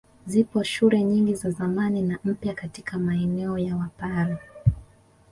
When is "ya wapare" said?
3.57-4.37